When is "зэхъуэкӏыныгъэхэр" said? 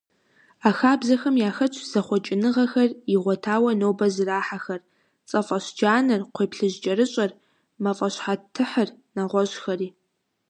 1.91-2.89